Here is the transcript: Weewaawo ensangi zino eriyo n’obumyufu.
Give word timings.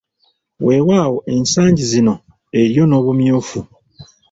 Weewaawo 0.65 1.17
ensangi 1.35 1.83
zino 1.91 2.13
eriyo 2.59 2.83
n’obumyufu. 2.87 3.59